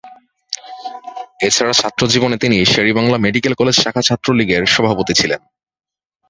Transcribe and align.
এছাড়া 1.39 1.73
ছাত্রজীবনে 1.73 2.37
তিনি 2.37 2.57
Sher-e-Bangla 2.65 3.17
medical 3.17 3.53
college 3.55 3.75
শাখা 3.83 4.01
ছাত্রলীগের 4.01 4.63
সভাপতি 4.65 5.13
ছিলেন। 5.13 5.41